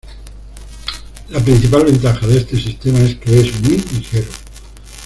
La 1.29 1.39
principal 1.41 1.85
ventaja 1.85 2.25
de 2.25 2.39
este 2.39 2.57
sistema 2.59 2.97
es 3.01 3.17
que 3.17 3.39
es 3.39 3.61
muy 3.61 3.77
ligero. 3.99 4.31